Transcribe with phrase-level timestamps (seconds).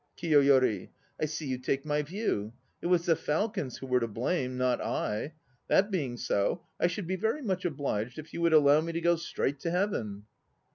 [0.17, 0.89] KIYOYORI.
[1.21, 2.53] I see you take my view.
[2.81, 5.33] It was the falcons who were to blame, not I.
[5.67, 9.01] That being so, I should be very much obliged if you would allow me to
[9.01, 10.25] go straight to Heaven.